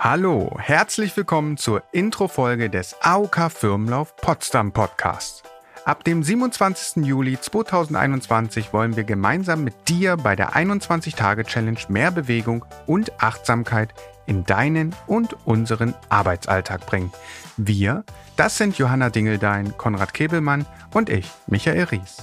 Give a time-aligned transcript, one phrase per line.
[0.00, 5.42] Hallo, herzlich willkommen zur Intro-Folge des AOK Firmenlauf Potsdam Podcasts.
[5.84, 7.04] Ab dem 27.
[7.04, 13.92] Juli 2021 wollen wir gemeinsam mit dir bei der 21-Tage-Challenge mehr Bewegung und Achtsamkeit
[14.26, 17.12] in deinen und unseren Arbeitsalltag bringen.
[17.56, 18.04] Wir,
[18.36, 22.18] das sind Johanna Dingeldein, Konrad Kebelmann und ich, Michael Ries.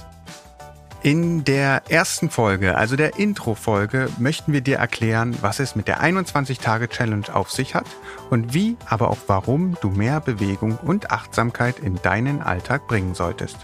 [1.02, 6.02] In der ersten Folge, also der Intro-Folge, möchten wir dir erklären, was es mit der
[6.02, 7.86] 21-Tage-Challenge auf sich hat
[8.30, 13.56] und wie, aber auch warum du mehr Bewegung und Achtsamkeit in deinen Alltag bringen solltest.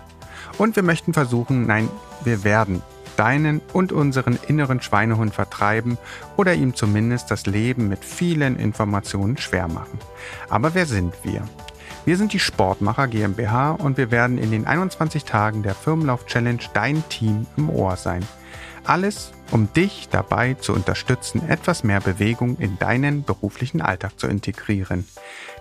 [0.59, 1.89] Und wir möchten versuchen, nein,
[2.23, 2.83] wir werden
[3.16, 5.98] deinen und unseren inneren Schweinehund vertreiben
[6.37, 9.98] oder ihm zumindest das Leben mit vielen Informationen schwer machen.
[10.48, 11.42] Aber wer sind wir?
[12.05, 16.62] Wir sind die Sportmacher GmbH und wir werden in den 21 Tagen der Firmenlauf Challenge
[16.74, 18.24] dein Team im Ohr sein.
[18.84, 25.06] Alles, um dich dabei zu unterstützen, etwas mehr Bewegung in deinen beruflichen Alltag zu integrieren.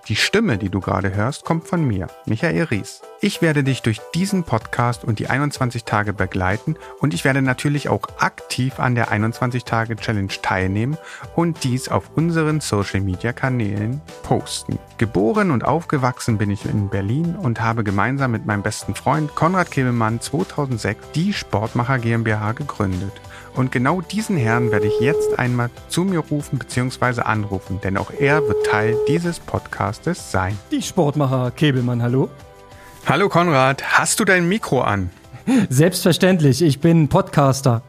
[0.08, 3.02] Die Stimme, die du gerade hörst, kommt von mir, Michael Ries.
[3.20, 7.88] Ich werde dich durch diesen Podcast und die 21 Tage begleiten und ich werde natürlich
[7.88, 10.98] auch aktiv an der 21 Tage Challenge teilnehmen
[11.36, 14.80] und dies auf unseren Social Media Kanälen posten.
[14.98, 19.70] Geboren und aufgewachsen bin ich in Berlin und habe gemeinsam mit meinem besten Freund Konrad
[19.70, 23.14] Kebelmann 2006 die Sportmacher GmbH gegründet.
[23.54, 27.22] Und genau diesen Herrn werde ich jetzt einmal zu mir rufen bzw.
[27.22, 30.58] anrufen, denn auch er wird Teil dieses Podcastes sein.
[30.72, 32.30] Die Sportmacher Kebelmann, hallo.
[33.06, 35.10] Hallo Konrad, hast du dein Mikro an?
[35.70, 37.82] Selbstverständlich, ich bin Podcaster.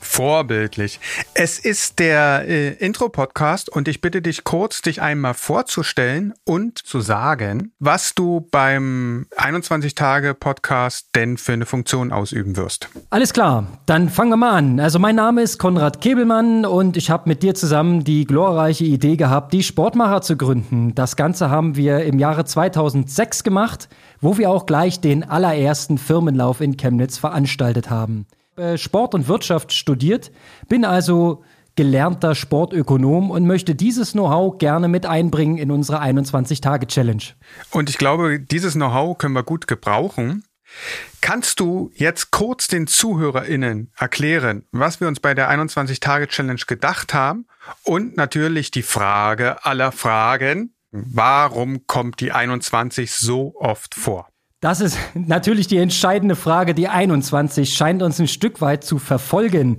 [0.00, 1.00] Vorbildlich.
[1.34, 7.00] Es ist der äh, Intro-Podcast und ich bitte dich kurz, dich einmal vorzustellen und zu
[7.00, 12.88] sagen, was du beim 21-Tage-Podcast denn für eine Funktion ausüben wirst.
[13.10, 14.80] Alles klar, dann fangen wir mal an.
[14.80, 19.16] Also mein Name ist Konrad Kebelmann und ich habe mit dir zusammen die glorreiche Idee
[19.16, 20.94] gehabt, die Sportmacher zu gründen.
[20.94, 23.88] Das Ganze haben wir im Jahre 2006 gemacht,
[24.22, 28.26] wo wir auch gleich den allerersten Firmenlauf in Chemnitz veranstaltet haben.
[28.76, 30.30] Sport und Wirtschaft studiert,
[30.68, 31.42] bin also
[31.74, 37.22] gelernter Sportökonom und möchte dieses Know-how gerne mit einbringen in unsere 21-Tage-Challenge.
[37.70, 40.44] Und ich glaube, dieses Know-how können wir gut gebrauchen.
[41.20, 47.46] Kannst du jetzt kurz den ZuhörerInnen erklären, was wir uns bei der 21-Tage-Challenge gedacht haben?
[47.84, 54.28] Und natürlich die Frage aller Fragen, warum kommt die 21 so oft vor?
[54.60, 56.74] Das ist natürlich die entscheidende Frage.
[56.74, 59.78] Die 21 scheint uns ein Stück weit zu verfolgen.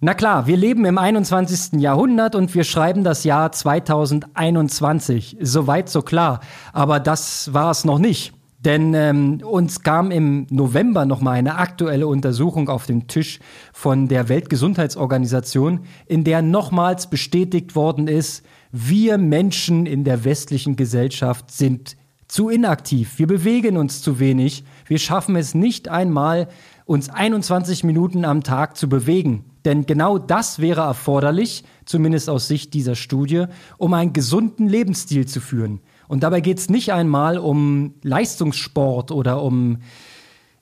[0.00, 1.80] Na klar, wir leben im 21.
[1.80, 5.36] Jahrhundert und wir schreiben das Jahr 2021.
[5.40, 6.40] Soweit so klar.
[6.72, 8.32] Aber das war es noch nicht.
[8.58, 13.40] Denn ähm, uns kam im November nochmal eine aktuelle Untersuchung auf den Tisch
[13.72, 21.50] von der Weltgesundheitsorganisation, in der nochmals bestätigt worden ist, wir Menschen in der westlichen Gesellschaft
[21.50, 21.96] sind
[22.26, 23.18] zu inaktiv.
[23.18, 24.64] Wir bewegen uns zu wenig.
[24.86, 26.48] Wir schaffen es nicht einmal,
[26.86, 29.44] uns 21 Minuten am Tag zu bewegen.
[29.66, 33.44] Denn genau das wäre erforderlich, zumindest aus Sicht dieser Studie,
[33.76, 35.80] um einen gesunden Lebensstil zu führen.
[36.08, 39.78] Und dabei geht es nicht einmal um Leistungssport oder um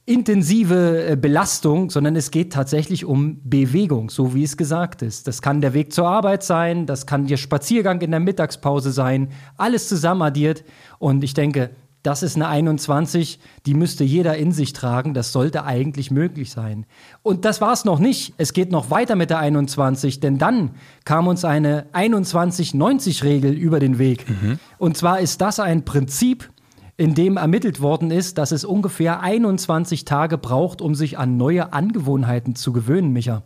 [0.07, 5.29] intensive äh, Belastung, sondern es geht tatsächlich um Bewegung, so wie es gesagt ist.
[5.29, 9.29] Das kann der Weg zur Arbeit sein, das kann der Spaziergang in der Mittagspause sein,
[9.57, 10.65] alles zusammen addiert.
[10.99, 11.71] Und ich denke,
[12.03, 15.13] das ist eine 21, die müsste jeder in sich tragen.
[15.13, 16.87] Das sollte eigentlich möglich sein.
[17.23, 18.33] Und das war es noch nicht.
[18.39, 20.71] Es geht noch weiter mit der 21, denn dann
[21.05, 24.29] kam uns eine 21-90-Regel über den Weg.
[24.29, 24.59] Mhm.
[24.79, 26.49] Und zwar ist das ein Prinzip,
[27.01, 31.73] in dem ermittelt worden ist, dass es ungefähr 21 Tage braucht, um sich an neue
[31.73, 33.43] Angewohnheiten zu gewöhnen, Micha.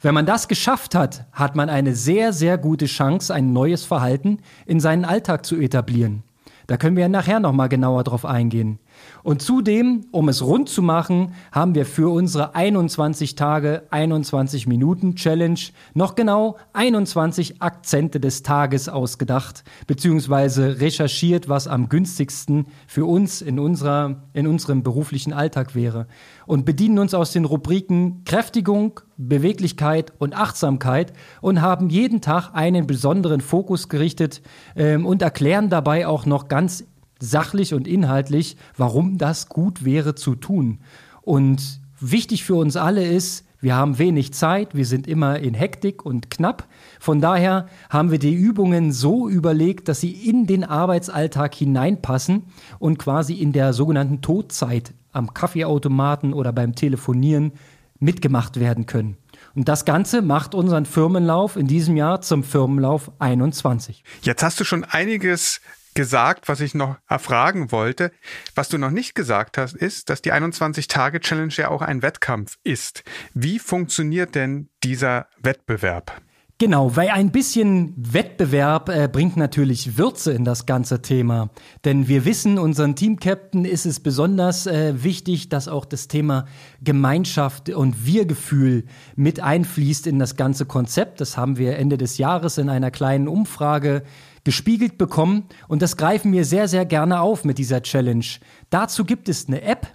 [0.00, 4.38] Wenn man das geschafft hat, hat man eine sehr, sehr gute Chance, ein neues Verhalten
[4.66, 6.24] in seinen Alltag zu etablieren.
[6.66, 8.80] Da können wir nachher nochmal genauer drauf eingehen.
[9.22, 15.16] Und zudem, um es rund zu machen, haben wir für unsere 21 Tage, 21 Minuten
[15.16, 15.58] Challenge
[15.94, 23.58] noch genau 21 Akzente des Tages ausgedacht, beziehungsweise recherchiert, was am günstigsten für uns in,
[23.58, 26.06] unserer, in unserem beruflichen Alltag wäre.
[26.46, 32.86] Und bedienen uns aus den Rubriken Kräftigung, Beweglichkeit und Achtsamkeit und haben jeden Tag einen
[32.86, 34.42] besonderen Fokus gerichtet
[34.76, 36.84] ähm, und erklären dabei auch noch ganz
[37.18, 40.80] sachlich und inhaltlich, warum das gut wäre zu tun.
[41.22, 46.04] Und wichtig für uns alle ist, wir haben wenig Zeit, wir sind immer in Hektik
[46.04, 46.68] und knapp.
[47.00, 52.44] Von daher haben wir die Übungen so überlegt, dass sie in den Arbeitsalltag hineinpassen
[52.78, 57.52] und quasi in der sogenannten Todzeit am Kaffeeautomaten oder beim Telefonieren
[57.98, 59.16] mitgemacht werden können.
[59.54, 64.04] Und das Ganze macht unseren Firmenlauf in diesem Jahr zum Firmenlauf 21.
[64.20, 65.62] Jetzt hast du schon einiges
[65.96, 68.12] gesagt, was ich noch erfragen wollte.
[68.54, 73.02] Was du noch nicht gesagt hast, ist, dass die 21-Tage-Challenge ja auch ein Wettkampf ist.
[73.34, 76.22] Wie funktioniert denn dieser Wettbewerb?
[76.58, 81.50] Genau, weil ein bisschen Wettbewerb äh, bringt natürlich Würze in das ganze Thema.
[81.84, 86.46] Denn wir wissen, unseren Teamcaptain ist es besonders äh, wichtig, dass auch das Thema
[86.80, 88.86] Gemeinschaft und Wir-Gefühl
[89.16, 91.20] mit einfließt in das ganze Konzept.
[91.20, 94.02] Das haben wir Ende des Jahres in einer kleinen Umfrage
[94.44, 98.24] gespiegelt bekommen und das greifen wir sehr, sehr gerne auf mit dieser Challenge.
[98.70, 99.88] Dazu gibt es eine App.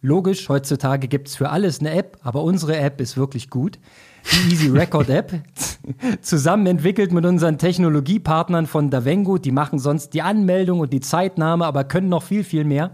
[0.00, 3.78] Logisch, heutzutage gibt es für alles eine App, aber unsere App ist wirklich gut
[4.24, 5.32] die Easy Record App,
[6.20, 9.38] zusammen entwickelt mit unseren Technologiepartnern von Davengo.
[9.38, 12.92] Die machen sonst die Anmeldung und die Zeitnahme, aber können noch viel, viel mehr.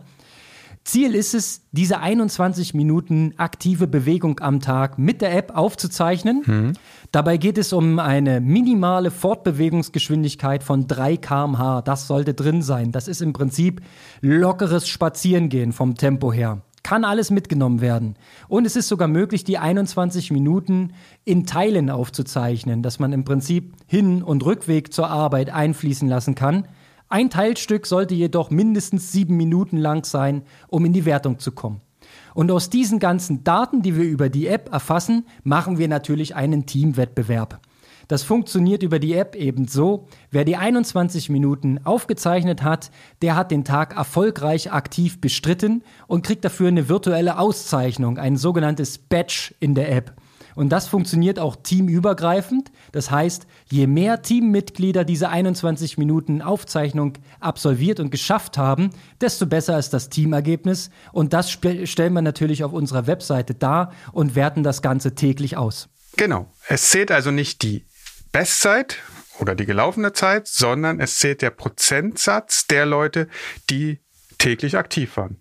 [0.87, 6.43] Ziel ist es, diese 21 Minuten aktive Bewegung am Tag mit der App aufzuzeichnen.
[6.47, 6.73] Mhm.
[7.11, 11.83] Dabei geht es um eine minimale Fortbewegungsgeschwindigkeit von 3 km/h.
[11.83, 12.93] Das sollte drin sein.
[12.93, 13.81] Das ist im Prinzip
[14.21, 18.15] lockeres Spazierengehen vom Tempo her kann alles mitgenommen werden.
[18.47, 20.93] Und es ist sogar möglich, die 21 Minuten
[21.25, 26.69] in Teilen aufzuzeichnen, dass man im Prinzip Hin- und Rückweg zur Arbeit einfließen lassen kann.
[27.09, 31.81] Ein Teilstück sollte jedoch mindestens sieben Minuten lang sein, um in die Wertung zu kommen.
[32.35, 36.67] Und aus diesen ganzen Daten, die wir über die App erfassen, machen wir natürlich einen
[36.67, 37.59] Teamwettbewerb.
[38.09, 40.07] Das funktioniert über die App eben so.
[40.31, 42.91] Wer die 21 Minuten aufgezeichnet hat,
[43.23, 48.99] der hat den Tag erfolgreich aktiv bestritten und kriegt dafür eine virtuelle Auszeichnung, ein sogenanntes
[48.99, 50.15] Badge in der App.
[50.57, 52.73] Und das funktioniert auch teamübergreifend.
[52.91, 59.79] Das heißt, je mehr Teammitglieder diese 21 Minuten Aufzeichnung absolviert und geschafft haben, desto besser
[59.79, 60.91] ist das Teamergebnis.
[61.13, 65.91] Und das stellen wir natürlich auf unserer Webseite dar und werten das Ganze täglich aus.
[66.17, 66.47] Genau.
[66.69, 67.85] Es zählt also nicht die
[68.39, 68.99] Bestzeit
[69.41, 73.29] oder die gelaufene Zeit, sondern es zählt der Prozentsatz der Leute,
[73.71, 74.01] die
[74.37, 75.41] täglich aktiv waren.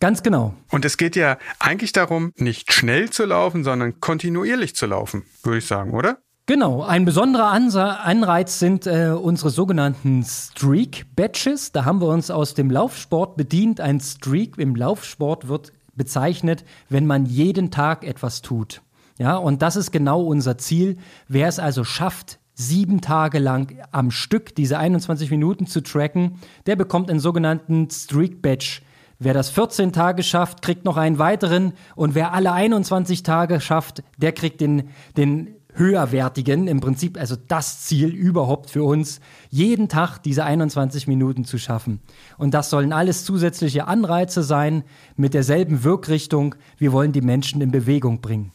[0.00, 0.52] Ganz genau.
[0.70, 5.56] Und es geht ja eigentlich darum, nicht schnell zu laufen, sondern kontinuierlich zu laufen, würde
[5.56, 6.18] ich sagen, oder?
[6.44, 11.72] Genau, ein besonderer Anreiz sind äh, unsere sogenannten Streak-Badges.
[11.72, 13.80] Da haben wir uns aus dem Laufsport bedient.
[13.80, 18.82] Ein Streak im Laufsport wird bezeichnet, wenn man jeden Tag etwas tut.
[19.18, 20.98] Ja, und das ist genau unser Ziel.
[21.28, 26.76] Wer es also schafft, sieben Tage lang am Stück diese 21 Minuten zu tracken, der
[26.76, 28.80] bekommt einen sogenannten Streak Badge.
[29.18, 31.72] Wer das 14 Tage schafft, kriegt noch einen weiteren.
[31.94, 37.82] Und wer alle 21 Tage schafft, der kriegt den, den höherwertigen, im Prinzip also das
[37.82, 39.20] Ziel überhaupt für uns,
[39.50, 42.00] jeden Tag diese 21 Minuten zu schaffen.
[42.38, 44.84] Und das sollen alles zusätzliche Anreize sein
[45.16, 46.54] mit derselben Wirkrichtung.
[46.78, 48.52] Wir wollen die Menschen in Bewegung bringen.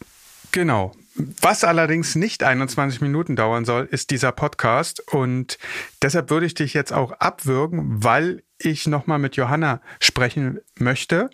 [0.51, 0.91] Genau.
[1.15, 5.01] Was allerdings nicht 21 Minuten dauern soll, ist dieser Podcast.
[5.11, 5.57] Und
[6.01, 11.29] deshalb würde ich dich jetzt auch abwürgen, weil ich nochmal mit Johanna sprechen möchte.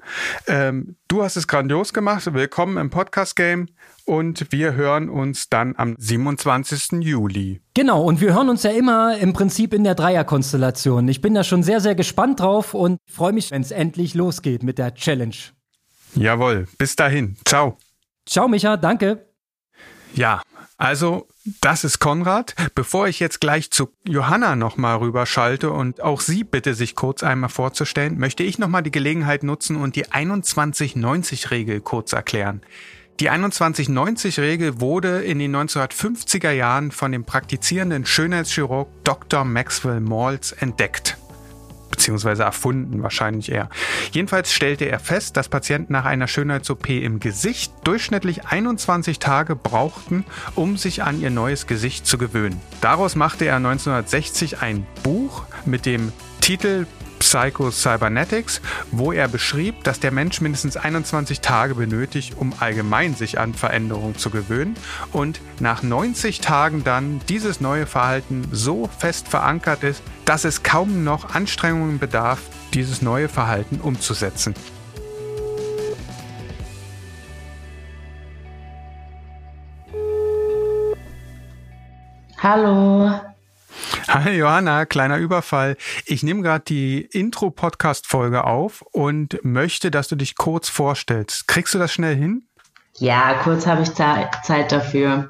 [0.47, 2.33] Ähm, du hast es grandios gemacht.
[2.33, 3.67] Willkommen im Podcast-Game.
[4.05, 7.03] Und wir hören uns dann am 27.
[7.03, 7.61] Juli.
[7.73, 11.07] Genau, und wir hören uns ja immer im Prinzip in der Dreierkonstellation.
[11.09, 14.63] Ich bin da schon sehr, sehr gespannt drauf und freue mich, wenn es endlich losgeht
[14.63, 15.35] mit der Challenge.
[16.15, 17.35] Jawohl, bis dahin.
[17.45, 17.77] Ciao.
[18.27, 19.25] Ciao, Micha, danke.
[20.13, 20.41] Ja,
[20.77, 21.27] also
[21.61, 22.53] das ist Konrad.
[22.75, 27.49] Bevor ich jetzt gleich zu Johanna nochmal rüberschalte und auch sie bitte sich kurz einmal
[27.49, 32.61] vorzustellen, möchte ich nochmal die Gelegenheit nutzen und die 2190-Regel kurz erklären.
[33.19, 39.45] Die 2190-Regel wurde in den 1950er Jahren von dem praktizierenden Schönheitschirurg Dr.
[39.45, 41.17] Maxwell Maltz entdeckt
[41.89, 43.69] beziehungsweise erfunden wahrscheinlich eher.
[44.11, 50.25] Jedenfalls stellte er fest, dass Patienten nach einer Schönheits-OP im Gesicht durchschnittlich 21 Tage brauchten,
[50.55, 52.61] um sich an ihr neues Gesicht zu gewöhnen.
[52.81, 56.85] Daraus machte er 1960 ein Buch mit dem Titel
[57.27, 63.53] Psycho-Cybernetics, wo er beschrieb, dass der Mensch mindestens 21 Tage benötigt, um allgemein sich an
[63.53, 64.77] Veränderungen zu gewöhnen
[65.11, 71.03] und nach 90 Tagen dann dieses neue Verhalten so fest verankert ist, dass es kaum
[71.03, 72.39] noch Anstrengungen bedarf,
[72.73, 74.53] dieses neue Verhalten umzusetzen.
[82.37, 83.26] Hallo.
[84.23, 85.77] Hi Johanna, kleiner Überfall.
[86.07, 91.47] Ich nehme gerade die Intro-Podcast-Folge auf und möchte, dass du dich kurz vorstellst.
[91.47, 92.47] Kriegst du das schnell hin?
[92.95, 95.29] Ja, kurz habe ich Zeit dafür.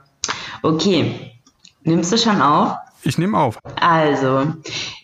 [0.62, 1.34] Okay,
[1.84, 2.78] nimmst du schon auf?
[3.04, 3.60] Ich nehme auf.
[3.80, 4.54] Also,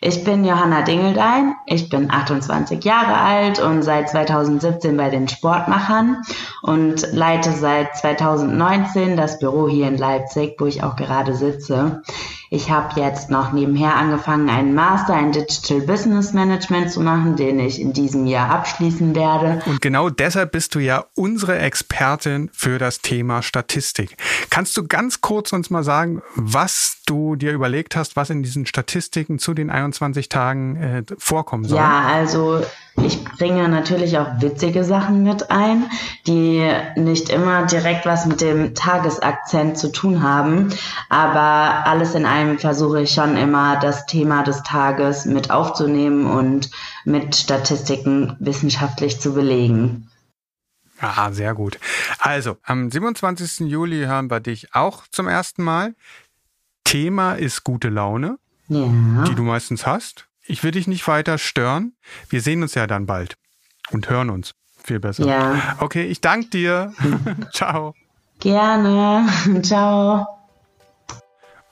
[0.01, 6.21] Ich bin Johanna Dingeldein, ich bin 28 Jahre alt und seit 2017 bei den Sportmachern
[6.61, 12.01] und leite seit 2019 das Büro hier in Leipzig, wo ich auch gerade sitze.
[12.53, 17.59] Ich habe jetzt noch nebenher angefangen, einen Master in Digital Business Management zu machen, den
[17.59, 19.63] ich in diesem Jahr abschließen werde.
[19.65, 24.17] Und genau deshalb bist du ja unsere Expertin für das Thema Statistik.
[24.51, 28.65] Kannst du ganz kurz uns mal sagen, was du dir überlegt hast, was in diesen
[28.65, 31.77] Statistiken zu den 21 Tagen äh, vorkommen soll?
[31.77, 32.61] Ja, also
[33.01, 35.89] ich bringe natürlich auch witzige Sachen mit ein,
[36.27, 40.69] die nicht immer direkt was mit dem Tagesakzent zu tun haben.
[41.09, 46.69] Aber alles in allem versuche ich schon immer, das Thema des Tages mit aufzunehmen und
[47.05, 50.09] mit Statistiken wissenschaftlich zu belegen.
[50.99, 51.79] Ah, sehr gut.
[52.19, 53.67] Also, am 27.
[53.69, 55.95] Juli hören wir dich auch zum ersten Mal.
[56.83, 58.37] Thema ist gute Laune,
[58.67, 59.23] ja.
[59.23, 60.27] die du meistens hast.
[60.45, 61.95] Ich will dich nicht weiter stören.
[62.29, 63.37] Wir sehen uns ja dann bald
[63.91, 64.53] und hören uns.
[64.83, 65.25] Viel besser.
[65.25, 65.77] Ja.
[65.79, 66.93] Okay, ich danke dir.
[67.53, 67.95] Ciao.
[68.39, 69.25] Gerne.
[69.61, 70.27] Ciao.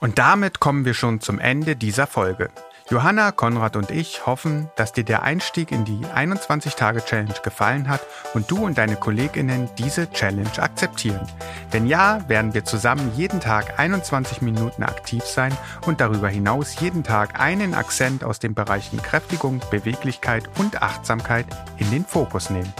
[0.00, 2.48] Und damit kommen wir schon zum Ende dieser Folge.
[2.92, 8.02] Johanna, Konrad und ich hoffen, dass dir der Einstieg in die 21-Tage-Challenge gefallen hat
[8.34, 11.26] und du und deine KollegInnen diese Challenge akzeptieren.
[11.70, 15.56] Wenn ja, werden wir zusammen jeden Tag 21 Minuten aktiv sein
[15.86, 21.46] und darüber hinaus jeden Tag einen Akzent aus den Bereichen Kräftigung, Beweglichkeit und Achtsamkeit
[21.78, 22.74] in den Fokus nehmen.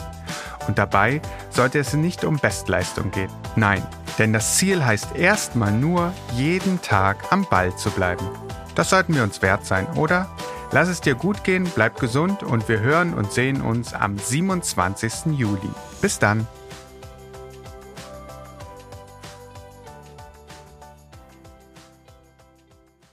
[0.68, 3.30] Und dabei sollte es nicht um Bestleistung gehen.
[3.56, 3.82] Nein,
[4.18, 8.28] denn das Ziel heißt erstmal nur, jeden Tag am Ball zu bleiben.
[8.74, 10.28] Das sollten wir uns wert sein, oder?
[10.70, 15.38] Lass es dir gut gehen, bleib gesund und wir hören und sehen uns am 27.
[15.38, 15.70] Juli.
[16.00, 16.46] Bis dann.